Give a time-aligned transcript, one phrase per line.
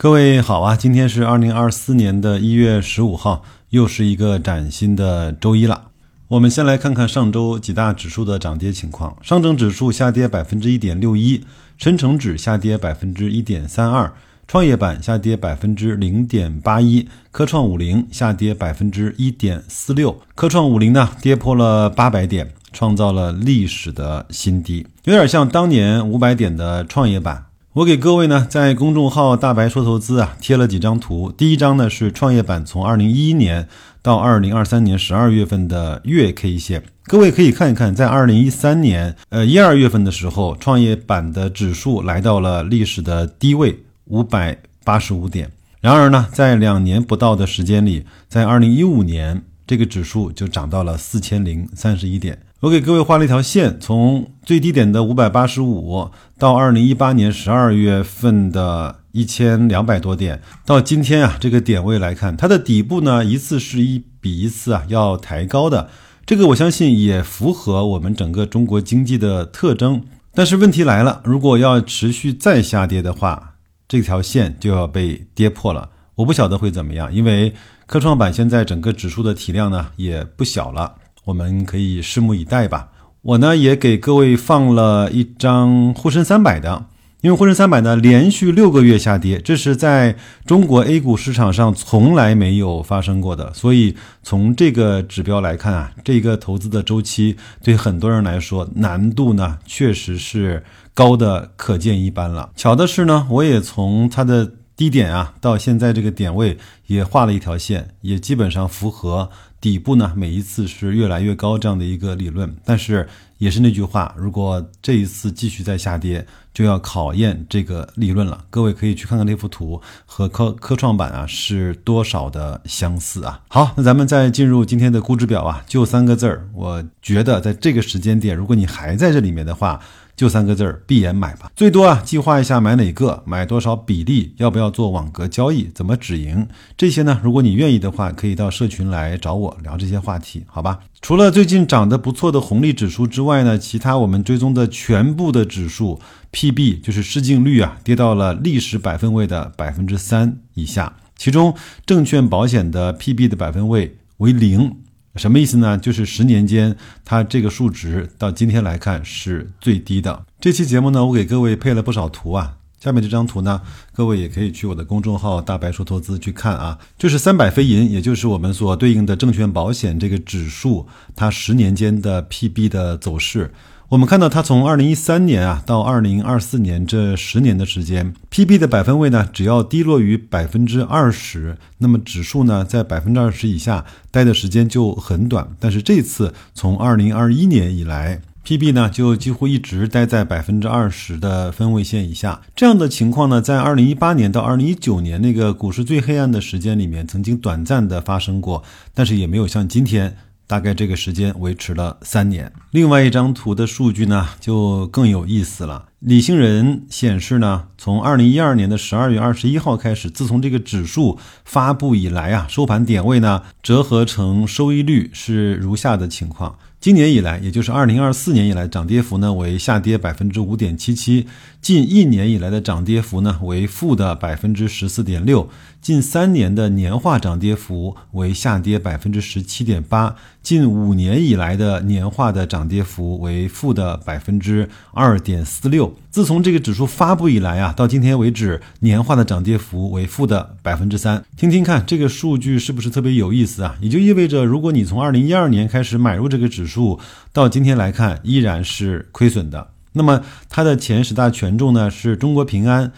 [0.00, 5.88] 各位好啊，今天是二零二四年的一月十五号，又是一个崭新的周一了。
[6.28, 9.16] 我们先来看看上周几大指数的涨跌情况。
[9.22, 11.44] 上证指数下跌百分之一点六一，
[11.76, 14.12] 深成指下跌百分之一点三二，
[14.46, 20.16] 创业板下跌百分之零点八一，科创五零下跌百分之一点四六。
[20.36, 27.46] 科创五零呢，跌破了八百点，创造了历史的新低，有点像当年五百点的创业板。
[27.74, 31.30] 我给各位呢，在公众号“大白说投资”啊贴了几张图。
[31.30, 33.68] 第一张呢是创业板从二零一一年
[34.00, 45.52] 到二零二三年十二月份的月 K 线，各位可以看一看，在二零一三年呃一二月份的时候，创业板的指数来到了历史的低位五百八十五点。
[45.82, 52.38] 然而呢，在两年不到的时间里，在二零一五年，这个指数就涨到了四千零三十一点。
[52.60, 65.88] 我给各位画了一条线，从最低点的五百八十五到二零一八年十二月份的一千两百多点，到今天啊这个点位来看，它的底部呢一次是一比一次啊要抬高的，
[66.26, 70.02] 这个我相信也符合我们整个中国经济的特征。
[70.34, 73.54] 但是问题来了，如果要持续再下跌的话，
[73.86, 75.90] 这条线就要被跌破了。
[76.16, 77.54] 我不晓得会怎么样，因为
[77.86, 80.96] 科创板现在整个指数的体量呢也不小了。
[81.28, 82.88] 我们可以拭目以待吧。
[83.20, 86.86] 我呢也给各位放了一张沪深三百的，
[87.20, 93.52] 因为沪深三百呢连续六个月下跌，这是在中国 A 股市场上从来没有发生过的。
[93.52, 102.48] 所以从这个指标来看啊，这个投资的周期对很多人来说难度呢确实是高的可见一斑了。
[102.56, 109.28] 巧的是呢，我也从它的低点啊到现在这个点位也画了一条线，也基本上符合。
[109.60, 118.44] 底部呢，每一次是越来越高这样的一个理论，但是也是那句话，如果这一次继续再下跌，就要考验这个理论了。
[118.50, 123.40] 各位可以去看看那幅图和科科创板啊是多少的相似啊。
[123.48, 129.80] 好，那咱们再进入今天的估值表啊，就三个字儿，我觉得在这个时间点，如果你还在这里面的话。
[130.18, 131.52] 就三个字儿，闭眼买吧。
[131.54, 137.20] 最多啊，计划一下买哪个，买多少比例，要不要做网格交易，怎么止盈，这些呢？
[137.22, 140.80] 如果你愿意的话，可以到社群来找我聊这些话题，好吧？
[141.00, 146.00] 除了最近涨得不错的红利指数之外呢，其他我们追踪的全部的指数
[146.32, 151.54] PB 就是市净率啊，跌到了历史百分位的百分之三以下，其中
[151.86, 154.78] 证券保险的 PB 的百分位为零。
[155.18, 155.76] 什么意思呢？
[155.76, 156.74] 就是十年间，
[157.04, 160.24] 它这个数值到今天来看是最低的。
[160.40, 162.54] 这期节目呢，我给各位配了不少图啊。
[162.80, 163.60] 下面这张图呢，
[163.92, 166.78] 各位也可以去我的公众号“大白说投资”去看啊。
[166.96, 170.86] 就是三百非银，也就是我们所对应的证券保险这个指数，
[171.16, 173.52] 它十年间的 PB 的走势。
[173.90, 185.48] 我们看到它从二零一三年啊到二零二四年这十年的时间，PB 的百分位呢，只要低落于百分之二十，那么指数呢在百分之二十以下待的时间就很短。
[185.58, 192.42] 但是这次从二零二一年以来，PB 呢就几乎一直待在百分之二十的分位线以下。
[192.54, 198.62] 这样的情况呢，在二零一八年到二零一九年那个股市最黑暗的时间里面，曾经短暂的发生过，
[198.92, 200.14] 但是也没有像今天。
[200.48, 202.52] 大概这个时间维持了三年。
[202.72, 205.84] 另外一张图的数据呢，就更有意思了。
[206.00, 216.58] 理性人显示呢，从二零一二年的十二月二十一号开始，自从这个指数发布以来啊，收盘点位呢，折合成收益率是如下的情况。
[216.80, 221.26] 今年以来，也就是二零二四年以来，涨跌幅呢为下跌百分之五点七七；
[221.60, 225.48] 近一年以来的涨跌幅呢为负的百分之十四点六；
[225.82, 230.14] 近三年的年化涨跌幅为下跌百分之十七点八；
[230.48, 235.94] 近五年以来的年化的涨跌幅为负的百分之二点四六。
[236.10, 241.22] 自从这个指数发布以来啊，到今天为止，年化的涨跌幅为负的百分之三。
[241.36, 243.76] 听听看，这个数据是不是特别有意思啊？
[243.82, 246.98] 也就意味着，如果你从二零一二年开始买入这个指数，
[247.30, 249.68] 到今天来看依然是亏损的。
[249.92, 252.90] 那么它的前十大权重呢，是中国平安。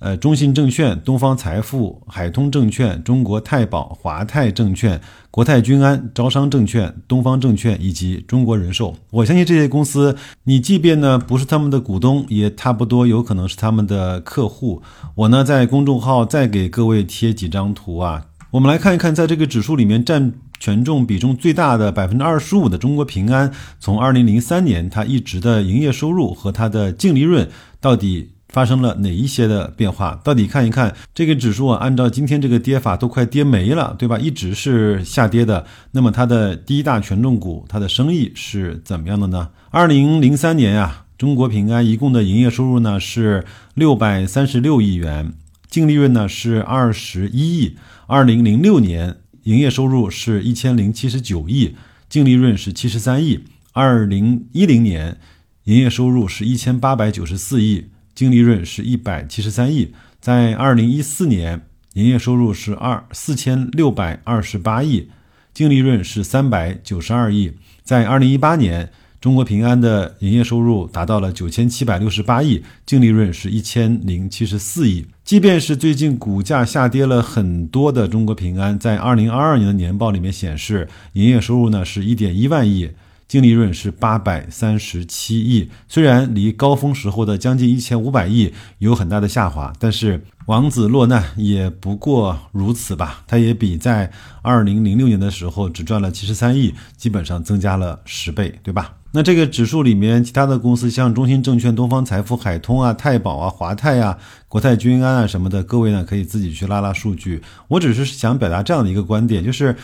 [0.00, 14.80] 呃，中信证券、东方财富、海通证券、中国太保、华泰证券、国泰君安、招商证券、东方证券以及中国人寿，我相信这些公司，你即便呢不是他们的股东，也差不多有可能是他们的客户。
[15.16, 23.50] 我呢在公众号再给各位贴几张图啊，我们来看一看，在这个指数里面占权重比重最大的百分之二十五的中国平安，
[23.80, 27.48] 从二零零三年它一直的营业收入和它的净利润
[27.80, 28.30] 到底。
[28.48, 30.20] 发生了哪一些的变化？
[30.24, 34.18] 到底看一看这个指数啊，按照今天这个跌法都快跌没了，对吧？
[34.18, 35.66] 一直是下跌的。
[35.92, 39.50] 那么它的第一大权重股，它的生意是怎么样的呢？
[39.70, 45.32] 二零零三年啊，中国平安一共的营业收入呢是六百三十六亿元。
[45.68, 47.76] 净利润呢是二十一亿。
[48.06, 51.76] 二零零六年营业收入是一千零七十九亿，
[52.08, 53.40] 净利润是七十三亿。
[53.72, 55.18] 二零一零年
[55.64, 59.92] 营业收入是一千八百九十四亿，净利润是一百七十三亿。
[60.20, 61.60] 在二零一四年
[61.94, 65.08] 营业收入是二四千六百二十八亿，
[65.54, 67.52] 净利润是三百九十二亿。
[67.84, 68.90] 在二零一八年。
[69.20, 75.04] 中国平安的营业收入达到了九千七百六十八亿，净利润是一千零七十四亿。
[75.24, 82.88] 即便是最近股价下跌了很多的中国平安，在二零二二年的年报里面显示，营业收入呢是一点一万亿。
[83.28, 93.22] 净利润是八百三十七亿，虽然离高峰时候的将近一千五百亿有很大的下滑，但是王子落难也不过如此吧？
[93.26, 94.10] 它也比在
[94.40, 98.94] 二零零六年的时候只赚了七十三亿，基本上增加了十倍，对吧？
[99.12, 104.16] 那这个指数里面其他的公司，像中信证券、东方财富、海通啊、太保啊、华泰呀、
[104.48, 107.42] 国泰君安啊什么的，各位呢可以自己去拉拉数据。
[107.68, 109.76] 我只是想表达这样的一个观点，就是。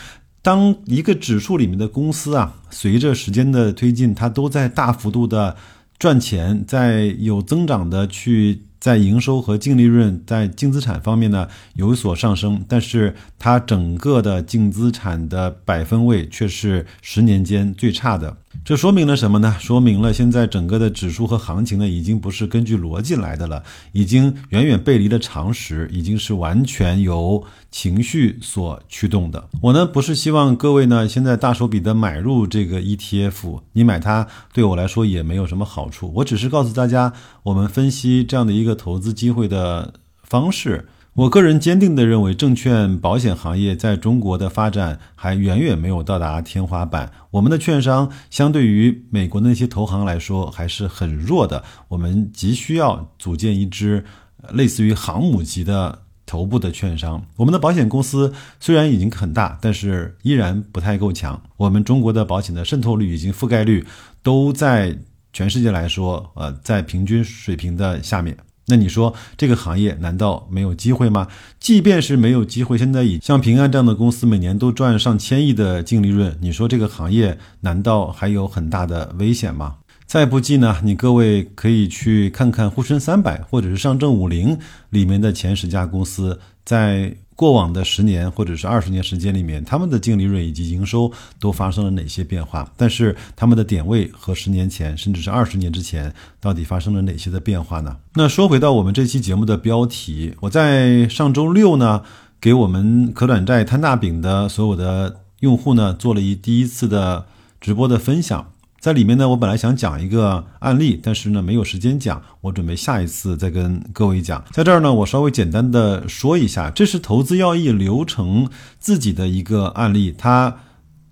[0.45, 5.57] 当一个指数里面的公司啊，随着时间的推进，它都在大幅度的
[5.97, 18.37] 赚钱，在有增长的去在营收和净利润在净资产方面呢有所上升，但是它整个的净资产的百分位却是十年间最差的。
[18.63, 19.55] 这说明了什么呢？
[19.59, 23.61] 说明了现在整个的指数和行情呢，已经不是根据逻辑来的了，
[23.91, 29.47] 已经远远背离了常识，已经是完全由情绪所驱动的。
[29.61, 36.11] 我呢，不是希望各位呢现在大手笔的买入这个 ETF，你买它对我来说也没有什么好处。
[36.15, 37.13] 我只是告诉大家，
[37.43, 39.93] 我们分析这样的一个投资机会的
[40.23, 40.87] 方式。
[41.15, 47.09] 我个人坚定地认为，证券保险行业在中国的发展还远远没有到达天花板。
[47.31, 51.63] 我们的券商相对于美国那些投行来说还是很弱的。
[51.87, 54.03] 我们急需要组建一支
[54.51, 57.25] 类似于航母级的头部的券商。
[57.37, 61.41] 我们的保险公司虽然已经很大，但是依然不太够强。
[61.55, 63.85] 我们中国的保险的渗透率以及覆盖率
[64.21, 64.99] 都在
[65.31, 68.35] 全世界来说，呃，在平均水平的下面。
[68.67, 71.27] 那你说这个行业难道没有机会吗？
[71.59, 79.75] 即便是没有机会，现在以像平安这样的公司每年都赚上千亿的净利润，你说这个行业难道还有很大的危险吗？
[80.05, 84.57] 再不济呢，你各位可以去看看沪深三百或者是上证五零
[84.89, 87.15] 里面的前十家公司，在。
[87.35, 92.71] 过往的十年或者是二十年时间里面，他们的净利润以及营收都发生了哪些变化？
[92.77, 97.97] 但是他们的点位和十年前甚至是二十年之前到底发生了哪些的变化呢？
[98.13, 102.03] 那说回到我们这期节目的标题，我在上周六呢，
[102.39, 107.25] 给我们可转债摊大饼的所有的用户呢，做了一第一次的
[107.59, 108.51] 直播的分享。
[108.85, 114.45] 在里面呢，我本来想讲一个案例，但是呢没有时间讲，我准备下一次再跟各位讲。
[114.51, 118.47] 在这儿呢，我稍微简单的说一下，这是投资要义流程
[118.77, 120.13] 自己的一个案例。
[120.15, 120.57] 他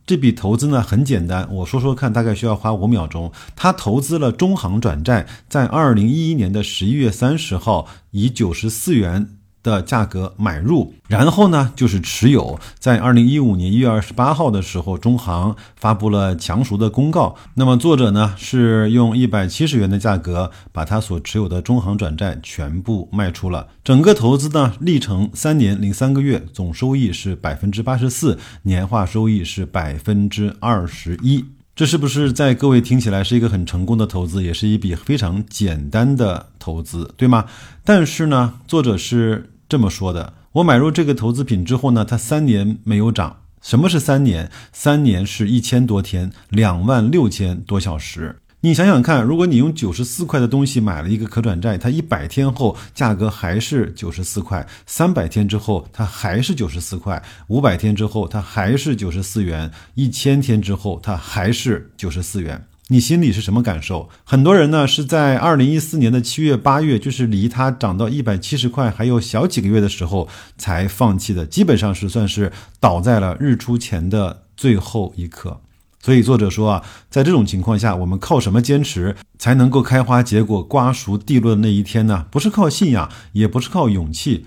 [0.06, 3.32] 这笔投资呢很简单，我说说看，大概需要花五秒钟。
[3.56, 9.40] 他投资了中行转债，在二零一一年的十一月三十号以九十四元。
[9.64, 12.60] 的价格买入，然后呢就是持有。
[12.78, 17.36] 在二零一五年一月二十八号的时候，中行发布了强赎的公告。
[17.56, 23.70] 那么作者呢是用一百七十元的价格把他所持有的中行转债全部卖出了。
[23.86, 31.46] 整个投资呢历程三年零三个月，总收益是百分之八十四，年化收益是百分之二十一。
[31.76, 37.46] 这是不是在各位听起来是一个很成功的投资，也是一笔非常简单的投资，对吗？
[37.84, 39.50] 但是呢，作者是。
[39.74, 43.38] 这么说的，我买入这个投资品之后呢，它三年没有涨。
[43.60, 44.52] 什么是三年？
[44.72, 48.36] 三年是一千多天，两万六千多小时。
[48.62, 62.64] 你想想看，如果你用九十四块的东西买了一个可转债，它一百天后价格还是九十四块，三百天之后它还是九十四块，五百天之后它还是九十四元，一千天之后它还是九十四元。
[62.94, 64.08] 你心里是什么感受？
[64.24, 75.60] 很多人呢是在二零一四年的七月、八月，就是离它涨到一百七十块还有小几个月的时候才放弃的，基本上是算是倒在了日出前的最后一刻。
[76.04, 82.28] 所以作者说啊，在这种情况下，我们靠什么坚持才能够开花结果、瓜熟蒂落的那一天呢？
[82.30, 84.46] 不是靠信仰，也不是靠勇气。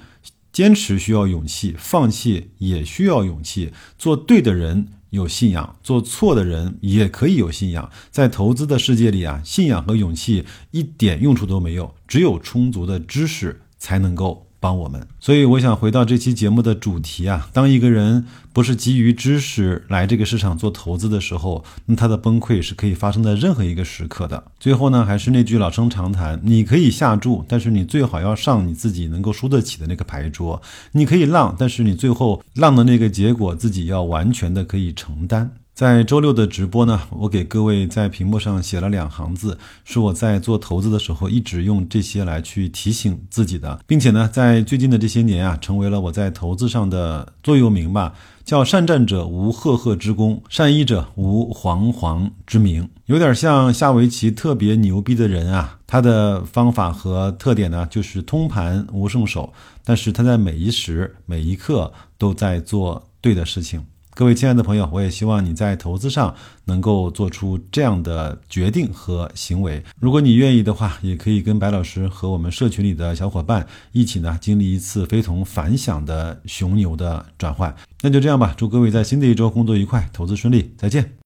[0.52, 3.72] 坚持需要勇气，放弃也需要勇气。
[3.98, 4.86] 做对的人。
[5.10, 7.90] 有信仰，做错的人也可以有信仰。
[8.10, 14.45] 在投资的世界里啊，信仰和勇气一点用处都没有，只有充足的知识才能够。
[14.66, 15.00] 帮我们。
[15.20, 24.42] 所以我想回到这期节目的主题啊，当一个人不是基于知识来这个市场做投资的时候，那他的崩溃是可以发生在任何一个时刻的。
[24.58, 30.60] 最后呢，还是那句老生常谈，你可以下注，但是你最好要上你自己能够输得起的那个牌桌。
[30.90, 35.48] 你可以浪，但是你最后浪的那个结果自己要完全的可以承担。
[35.76, 48.14] 在周六的直播呢，我给各位在屏幕上写了两行字，是我在做投资的时候一直用这些来去提醒自己的，并且呢，在最近的这些年啊，成为了我在投资上的座右铭吧。
[48.42, 52.88] 叫善战者无赫赫之功，善医者无煌煌之名。
[53.04, 59.52] 有点像下围棋特别牛逼的人啊，他的方法和特点呢，就是通盘无胜手，
[59.84, 63.84] 但是他在每一时每一刻都在做对的事情。
[64.16, 69.84] 各位亲爱的朋友，我也希望你在投资上能够做出这样的决定和行为。
[70.00, 77.76] 如果你愿意的话，也可以跟白老师和我们社群里的小伙伴一起呢，经历一次非同凡响的熊牛的转换。
[78.00, 81.12] 那就这样吧，祝各位在新的一周工作愉快，投资顺利，再见。